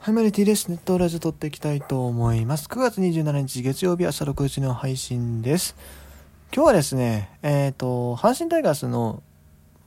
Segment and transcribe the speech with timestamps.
[0.00, 0.68] はい、マリティです。
[0.68, 2.68] ネットラジオ撮っていきたいと思います。
[2.68, 5.74] 9月27日月曜日朝6時の配信です。
[6.54, 9.24] 今日はですね、えっ、ー、と、阪神タイガースの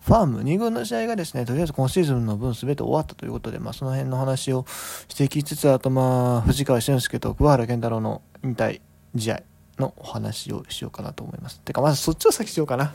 [0.02, 4.66] ファーム2軍の試合がですね、とりあえず今シーズンの分全て終わったということで、まあその辺の話を
[5.08, 8.82] していきつつ、あとまあ、藤川俊介と桑原健太郎の引退
[9.16, 9.44] 試合
[9.80, 11.62] のお話をしようかなと思います。
[11.62, 12.94] てか、まずそっちを先しようかな。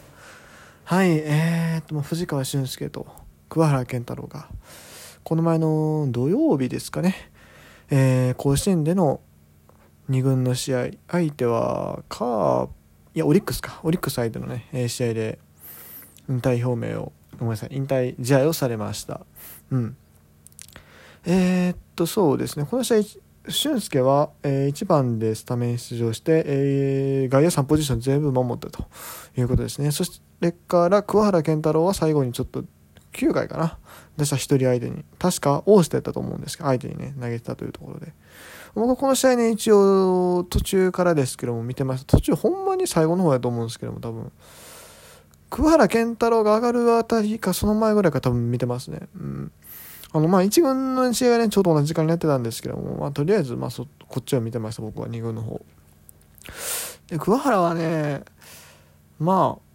[0.85, 3.07] はい、えーと、藤川俊介と
[3.49, 4.49] 桑原健太郎が、
[5.27, 7.17] この前の土曜日ですかね、
[7.91, 9.21] えー、甲子園での
[10.09, 12.69] 2軍の試合、相手はカー、
[13.13, 15.41] いや、オリックスか、オリックス相手のね、え試合で
[16.29, 19.27] 引退表明を、ごめんなさい、引退試合をされました。
[19.73, 19.97] うん。
[21.25, 28.87] えー、っと、そうですね、この試合、俊介は、えー、1番でスタメン出場して、えー、外野3ポジション全部守ったと
[29.37, 29.91] いうことですね。
[29.91, 30.05] そ
[30.41, 32.63] れから桑原健太郎は最後にちょっと
[33.17, 33.79] 9回かな。
[34.17, 35.05] 打者1人相手に。
[35.19, 38.13] 確か、オーストやったと思うんですけど、相手にね、投げてたというところで。
[38.75, 42.17] 僕はこの試合ね、一応、途中からですけども、見てました。
[42.17, 44.31] 途中、ほんまに最後の方やと思うんですけども、多分。
[45.49, 49.09] 桑原健太郎が上がるあたりか、その前ぐらいか多分見てますね。
[49.15, 49.53] うん。
[50.13, 55.61] あの、まあ、1軍の試合がね、ちょうど同じ時間にやってたんですけども、まあ、とりあえず、まあ、そ、こっちを見てました、僕は2軍の方。
[57.09, 58.23] で、桑原はね、
[59.19, 59.66] まあ、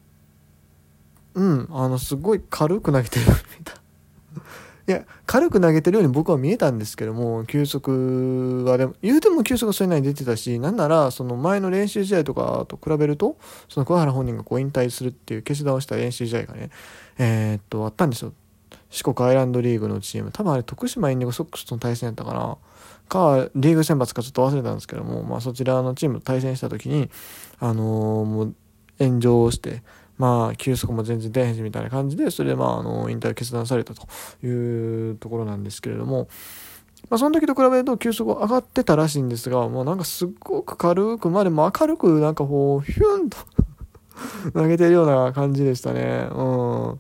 [1.34, 3.26] うん、あの、すごい軽く投げてる
[3.58, 3.74] みた
[4.88, 4.92] い。
[4.92, 13.38] や、軽く投げてるように僕は見えたんですけども、球速はでも、言うても球速はそれなりに出てたし、なんなら、その前の練習試合とかと比べると、
[13.70, 16.70] その桑原本人がこう引退するっていう決断をした練習試合がね、
[17.18, 18.34] えー、っと、あったんですよ。
[18.90, 20.32] 四国アイランドリーグのチーム。
[20.32, 22.58] 多分あれ、徳島インディゴソックスとの対戦やったかな。
[23.08, 27.10] か、リーグ選抜かちょっと忘れたんですけども、まあそちらのチームと対戦した時に、
[27.60, 28.56] あのー、もう
[29.00, 29.84] 炎上して、
[30.22, 34.08] まあ、休息も全然出へんしみたいな感じで、それでまあ、あの、引退を決断されたと
[34.46, 36.28] いうところなんですけれども、
[37.10, 43.38] まあ、その時と比べると球速上がってたらしいんですが、もうなんかすっごく軽く、まあでも明るく、なんかこう、ヒュンと
[44.54, 46.28] 投げてるような感じでしたね。
[46.32, 47.00] うん。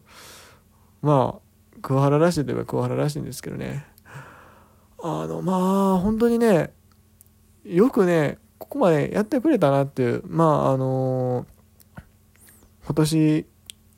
[1.03, 3.85] まあ、桑原らしいといえば桑原らしいんですけどね。
[5.03, 5.53] あの、ま
[5.93, 6.73] あ、本当にね、
[7.65, 11.60] よくね、ここまでやってくれたなっていう、まあ、あのー
[12.85, 13.45] 今年、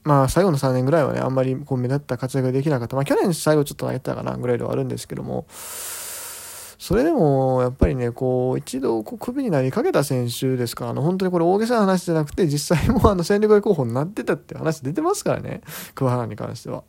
[0.03, 2.95] まあ最後の3年ぐらいはね、あんまりこう目立った活躍ができなかった。
[2.95, 15.61] まあ去年最後ちょっと投げてたかなぐらいではあるんですけども、それでもやっぱりね、こう一度こう首になりかけた選手ですから、あの本当にこれ大げさな話じゃなくて、実際もあの戦力外候補になってたって話出てますからね、
[15.95, 16.83] 桑原に関しては。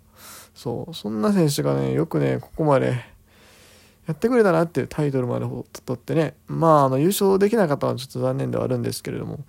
[0.54, 2.96] そう、そんな選手がね、よくね、ここまで
[4.06, 9.44] やってくれたなっていうタイトルまで取ってね、まああの優勝できなかったのはちょっと残念ではあるんですけれども、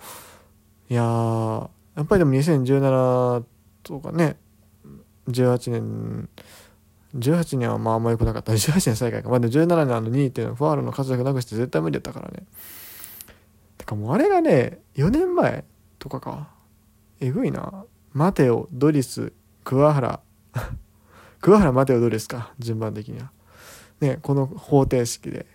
[0.90, 3.44] いやー、やっぱりでも2017
[3.84, 4.38] とかね
[5.28, 6.30] 18年
[7.18, 8.52] 18年はまああんま良くなかった。
[8.54, 9.30] 18年最下位か。
[9.30, 12.46] まだ17年あの2位っていうのはファールの活躍なくして絶対無理だったからね。
[13.78, 15.64] てかもうあれがね4年前
[16.00, 16.50] とかか。
[17.22, 17.86] えぐいな。
[18.12, 19.32] マテオドリス
[19.64, 20.20] 桑原。
[21.40, 22.54] 桑原マテオドリスか。
[22.60, 23.32] 順番的には。
[24.02, 25.46] ねこの方程式で。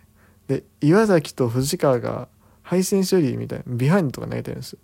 [0.49, 2.29] で岩崎と藤川が
[2.63, 4.79] 配線処理みたいなビハインドとか投げてるんですよ。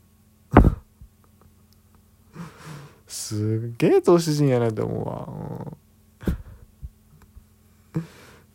[3.17, 5.29] すっげえ投資人やなって思うわ、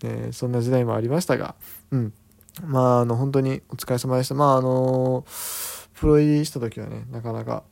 [0.01, 1.55] うん、ねそんな時代もありましたが。
[1.89, 2.13] うん。
[2.63, 4.35] まああの本当にお疲れ様でした。
[4.35, 5.25] まああの
[5.93, 7.63] プロ入りした時はねなかなか。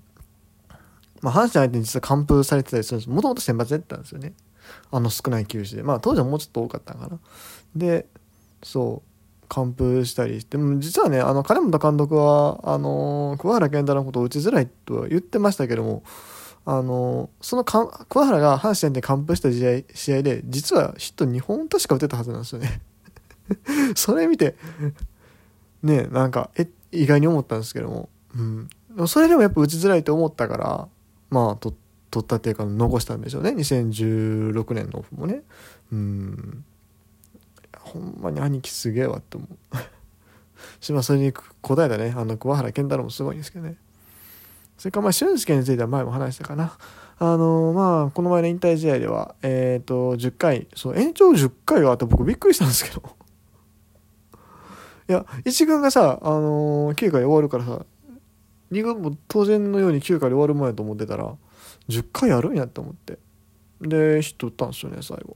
[1.22, 3.10] まあ阪神相手に実は完封されてたりするんです。
[3.10, 4.34] もともと選抜やったんですよね。
[4.92, 5.84] あの少ない球種で。
[5.84, 7.20] まあ当時はもうちょっと多かったかな。
[7.76, 8.08] で
[8.64, 9.10] そう。
[9.50, 10.58] 完封したりして。
[10.58, 16.04] も実はねあの金本監督はあの桑原健太のことを打ちづらいとは言ってましたけども
[16.72, 22.81] あの、そのか桑原が阪神で完封した試合試合で、実はヒット2本確か打てたはずなんですよね
[23.97, 24.56] それ見て、
[25.81, 29.07] ね、なんか、え、意外に思ったんですけども、うん。
[29.07, 30.88] それでもやっぱ打ちづらいと思ったから、
[31.31, 31.74] まあ、と、
[32.12, 33.50] 取ったっていうか残したんでしょうね。
[33.50, 35.41] 2016年のオフもね。
[35.91, 36.66] うん。
[37.80, 39.77] ほんまに兄貴すげえわって思う。
[40.80, 43.77] し まそれに答えたね、あの、桑原健太郎もすごいんですけどね。
[44.80, 46.78] それからまあ俊介については前も話したかな。
[47.20, 53.04] あのまあこの前の引退試合ではえっ、ー、と10回そう延長10回があって僕びっくりしたんですけど。
[55.10, 57.84] いや1軍がさあのー、9回で終わるからさ
[58.72, 61.36] 2軍も当然のように9回で終わるもんやと思ってたら
[61.90, 63.18] 10回あるんやって思って。
[63.82, 65.36] でヒット打ったんですよね最後。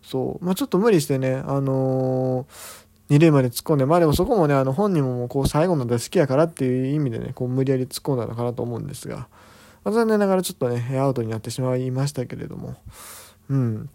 [0.00, 0.44] そう。
[0.44, 9.28] まあちょっと無理してねあのー2塁まで突っ込んで、まあでもそこもね、あの本人ももうこう最後の打好きやからっていう意味でね、こう無理やり突っ込んだのかなと思うんですが、
[9.84, 12.76] まあ、残念ながらちょっとね、アウトになってしまいましたけれども、
[13.50, 13.90] うん。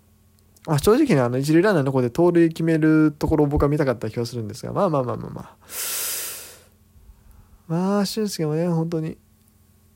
[0.67, 5.55] まあ、正直ね、あの、一塁ランナーの子で盗塁決めるところを僕は見たかった気がするんですが、まあまあまあまあまあ。
[7.67, 9.17] まあ、俊介もね、本当に、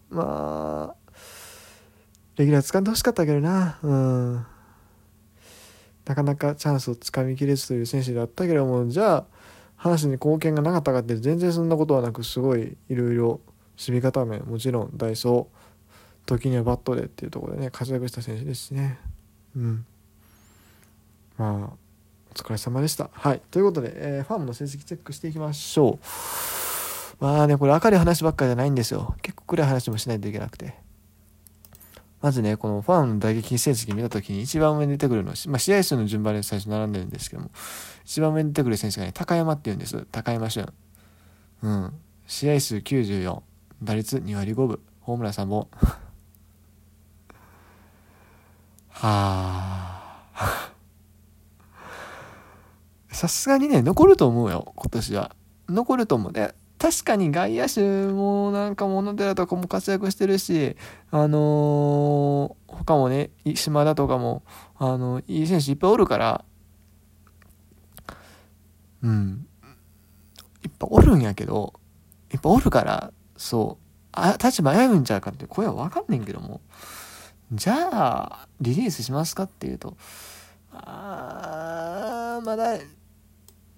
[0.09, 0.95] まあ、
[2.37, 4.45] レギュラー掴んでほしかったけどな、うん。
[6.05, 9.25] なかなかチャンスをつかみきれずという選手だったけれども、じゃあ、
[9.77, 13.27] 阪神に貢献がなかったかって全然そんなことはなく、すごいいろいろ
[13.77, 18.99] 守備固め、もちろんダイソー、時にはバットでっていうところでね、活躍した選手ですしね。
[19.55, 19.85] うん。
[21.37, 21.83] まあ、
[22.31, 23.09] お疲れ様でした。
[23.11, 23.41] はい。
[23.51, 27.23] ということで、えー、ファームの成績チェックしていきましょう。
[27.23, 29.15] まあね、これ明るい話ばっかりじゃないんですよ。
[29.21, 30.82] 結構暗い話もしないといけなくて。
[32.23, 37.51] まずね、このファームの打撃成績見たときに一番上に出てくるのは、まあ、試合数の順番で最初並んでるんですけども、
[38.05, 40.05] 一番上に出てくる選手がね、高山って言うんです。
[40.09, 40.71] 高山俊。
[41.63, 41.93] うん。
[42.25, 43.41] 試合数94。
[43.83, 44.79] 打率2割5分。
[45.01, 45.67] ホームラン3本。
[48.87, 49.09] は
[50.33, 50.71] あ。
[53.11, 55.35] さすがにね、残ると思うよ、今年は。
[55.67, 56.53] 残ると思うね。
[56.83, 60.75] 確かに外野手もなんか物寺とかも活躍してるし、
[61.11, 64.43] あのー、他もね、島田とかも、
[64.77, 66.43] あの、いい選手いっぱいおるから、
[69.01, 69.47] うん。
[70.65, 71.73] いっぱいおるんやけど、
[72.33, 76.59] いっぱいおるから、そう、あ、立場危うんちゃうかって声はわかんねんけども、
[77.53, 79.95] じゃあ、リリースしますかっていうと、
[80.73, 82.77] あー、まだ、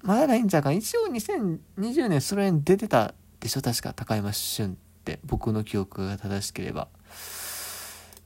[0.06, 6.88] まだないんちゃうか一応2020年それに出てたでしょ確か高山俊って僕の記憶が正しければ。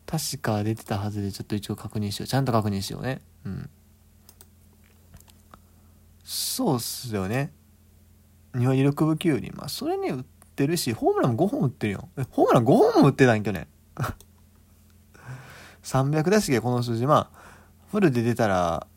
[0.05, 2.27] 確か出てたはずでちょっと一応確認しよう。
[2.27, 3.21] ちゃんと確認しようね。
[3.45, 3.69] うん。
[6.23, 7.53] そうっすよね。
[8.57, 10.23] 日本6分9厘まあそれに打っ
[10.55, 12.09] てるしホームランも5本打ってるよ。
[12.31, 13.67] ホームラン5本も打ってたん去年
[15.83, 17.05] 300打席この数字。
[17.05, 17.39] まあ
[17.91, 18.87] フルで出たら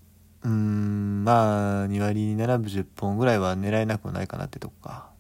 [0.44, 5.10] うん、まあ、2割7分10本ぐらいは狙えなくないかなってとこか。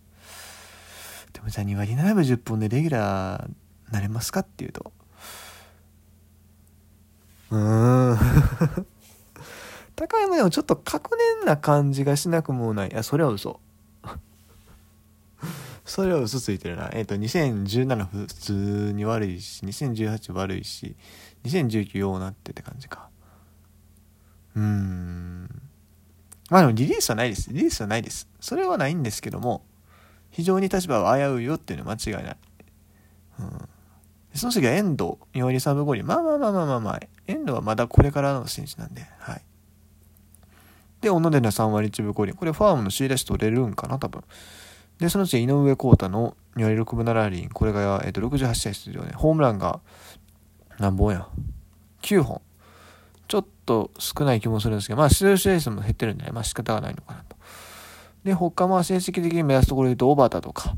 [1.32, 4.92] でもじゃあ2割7分10本でレギュラーなれますかっていうと。
[7.50, 8.18] うーん。
[9.94, 12.88] 高山でもちょっと確年な感じがしなくもない。
[12.88, 13.60] いや、それは嘘。
[15.84, 16.90] それは嘘ついてるな。
[16.92, 20.96] えっ、ー、と、2017普通に悪いし、2018悪いし、
[21.44, 23.11] 2019ようなってって感じか。
[24.54, 25.48] うん。
[26.50, 27.52] まあでもリリースはないです。
[27.52, 28.28] リリースはないです。
[28.40, 29.64] それはないんですけども、
[30.30, 32.36] 非常に立場は危ういよっていうのは間違いない。
[33.38, 33.68] うん。
[34.34, 36.02] その次は遠藤、4割3分5厘。
[36.02, 39.42] まあまあまあまあまあまあ、遠藤はまだこれからの選手なんで、はい。
[41.02, 42.34] で、小野寺の3割1分5厘。
[42.34, 44.22] これファームの首位出し取れるんかな、多分。
[44.98, 47.48] で、その次井上康太の2割6分7厘。
[47.48, 49.12] これが、えっと、68試合出場ね。
[49.14, 49.80] ホームランが
[50.78, 51.28] 何本や
[52.02, 52.40] ?9 本。
[53.72, 57.36] と少ない気もするんですけど、まあ、出場試合数も減ってるんでね、まあ仕方がないのかなと。
[58.24, 60.76] で、他まあ成績的に目指すところで言うと、小畑とか、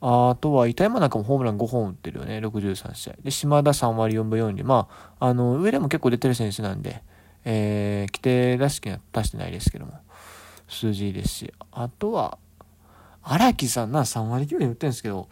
[0.00, 3.14] あとは、板山なんかもホームラン5本打ってるよね、63試合。
[3.22, 4.64] で、島田3割4分4厘。
[4.64, 4.88] ま
[5.18, 7.02] あ、あの、上でも結構出てる選手なんで、
[7.44, 9.92] えー、規定らしきには出してないですけども、
[10.68, 12.38] 数字いいですし、あとは、
[13.22, 15.28] 荒木さんな、3割9厘打ってるんですけど、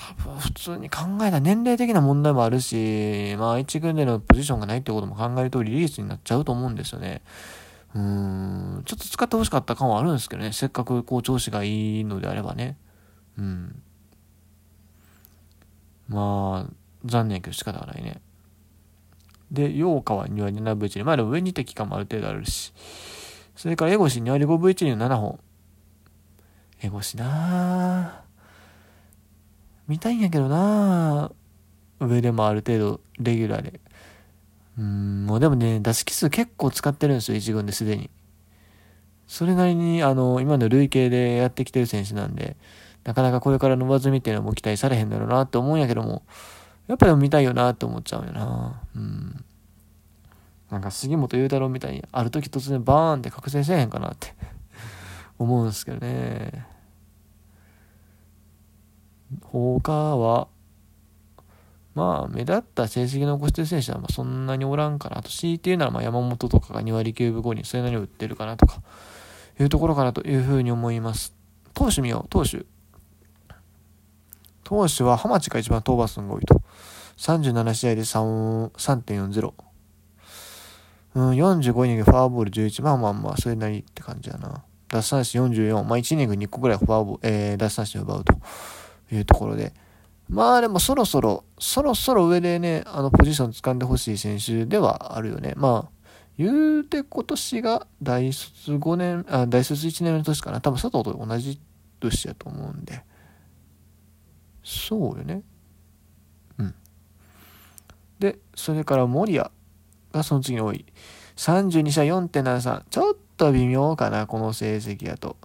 [0.00, 7.20] 多分普通に考えた年齢的な問題もあるし、まあ一軍でのポジションがないってことも考えるとリリースになっちゃうと思うんですよね。
[7.94, 10.52] うーん、ちょっと使ってほしかった感はあるんですけどね。
[10.52, 12.78] せっかくこう調子がいいのであればね。
[13.36, 13.82] うん。
[16.08, 16.72] まあ、
[17.04, 18.22] 残念やけど仕方がないね。
[19.50, 21.04] で、陽花は2割7分1厘。
[21.04, 22.72] まあでも上にいた期間もある程度あるし。
[23.54, 25.40] それからエゴシ2割5分1厘の7本。
[26.82, 28.29] エゴシなぁ。
[29.90, 31.32] 見たいんやけどな
[31.98, 33.80] 上でもある程度レギュラーで。
[34.78, 38.08] うん、もうでもね、打席数結構使ってるんですよ、1軍ですでに。
[39.26, 42.56] それなりに、あの、今の累計でやってきてる選手なんで、
[43.02, 46.22] なかなかこれから伸ばずみっていうのも期待されへんだろうなって思うんやけども、
[46.86, 48.80] やっぱり見たいよなって思っちゃうよな。
[48.94, 49.44] うん。
[50.70, 54.36] なんか杉本裕太郎みたいに、ある時突然バーンって覚醒せえへんかなって
[55.36, 56.69] 思うんですけどね。
[59.42, 60.48] 他は、
[61.94, 65.28] まあ、目立った成績残してる選手はまそんなにおらんかなと。
[65.28, 68.82] 強いて言うなら、ま山本とかが2割9分5にそれなりに打ってるかなとか、
[69.58, 71.34] いうところかなというふうに思います。
[71.74, 72.64] 投手見よう、投手。
[74.64, 76.62] 投手は浜地が一番登板数が多いと。
[77.16, 79.52] 37試合で3.40。
[81.12, 82.82] うん、45イニングフォアボール11。
[82.82, 84.62] まあまあまあ、それなりって感じやな。
[84.88, 85.84] 奪三振44。
[85.84, 88.34] まあ1イニング2個ぐらいフォアボール、えー、奪三振を奪うと。
[89.12, 89.72] いうところで。
[90.28, 95.54] まあでもそろそろ、そろそろ上でね、あのポジション掴んでほしい選手ではあるよね。
[95.56, 96.00] まあ、
[96.38, 100.60] 言うて今年が大卒5年、あ、大卒1年目の年かな。
[100.60, 101.60] 多分佐藤と同じ
[101.98, 103.04] 年やと思うんで。
[104.62, 105.42] そうよね。
[106.58, 106.74] うん。
[108.20, 109.50] で、それから森谷
[110.12, 110.86] がその次に多い。
[111.36, 112.84] 32社4.73。
[112.88, 115.36] ちょっと微妙かな、この成績やと。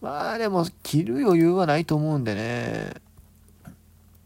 [0.00, 2.94] まあでも、切る余裕はないと思うんでね。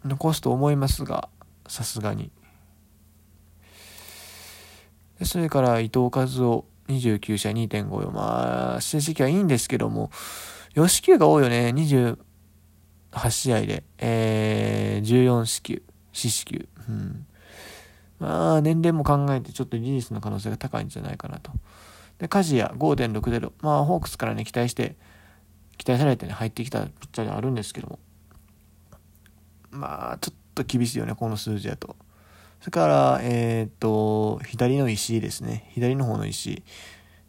[0.04, 1.28] 残すと思いますが、
[1.66, 2.30] さすがに。
[5.24, 8.10] それから伊藤和夫29社2.54。
[8.10, 10.10] まあ、成績はいいんですけども、
[10.74, 11.72] 吉球が多いよね。
[11.74, 12.16] 28
[13.30, 13.84] 試合で。
[13.98, 16.68] えー、14四球、四死球。
[16.88, 17.26] うん。
[18.18, 21.52] まあ、年齢も考えてちょっとリリースの可能性が高いんじゃないかなと。
[22.18, 23.52] で、梶谷5.60。
[23.62, 24.96] まあ、ホークスからね、期待して、
[25.82, 27.98] 期待されてね、入ってきたピッチャーではあるんですけども。
[29.72, 31.96] まあ、ちょっと厳しいよね、この数字だと。
[32.60, 35.68] それから、えっ、と、左の石ですね。
[35.72, 36.62] 左の方の石。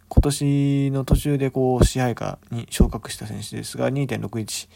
[0.08, 4.70] 今年の途中でこう支配下に昇格した選手ですが、2.61。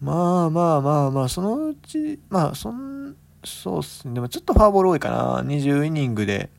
[0.00, 4.14] まあまあまあまあ、そのうち、まあ、そん、そうっすね。
[4.14, 5.42] でもちょっとフォアボール多いかな。
[5.42, 6.50] 20イニングで、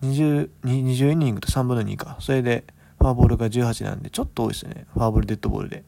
[0.00, 2.16] 20、20イニングと3分の2か。
[2.20, 2.64] それで、
[2.98, 4.86] フォアボールが18なんで、ちょっと多いですね。
[4.92, 5.84] フォアボール、デッドボールで。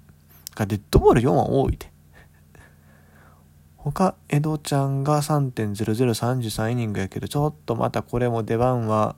[0.57, 1.91] デッドボール4は多いで。
[3.77, 9.17] 他、江戸ちゃんが3.0033イニングやけど、ちょっとまたこれも出番は、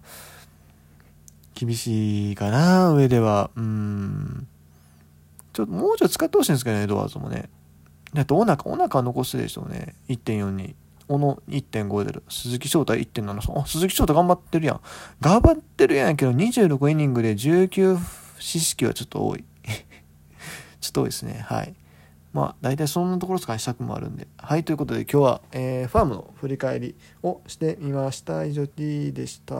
[1.55, 3.51] 厳しいかな、上では。
[3.57, 4.47] うん。
[5.53, 7.51] ちょっと、もうちょっと使ってほしいんですけどね、エドワーズもね。
[8.15, 9.95] だってお腹、お腹残すでしょうね。
[10.09, 10.75] 1.42。
[11.09, 12.23] 小野1.5出る。
[12.29, 13.61] 鈴木翔太1.73。
[13.61, 14.81] あ、鈴木翔太頑張ってるやん。
[15.21, 17.99] 頑張ってるやんけど、26イニングで19
[18.39, 19.45] 四死球はちょっと多い。
[20.81, 21.45] ちょっと多いですね。
[21.47, 21.75] はい。
[22.33, 24.27] まあ、大体そんなところからしたくもあるんで。
[24.39, 28.45] はい、ということで今日は、えー、ファームの振り返りをしてみました。
[28.45, 29.55] 以上 T でした。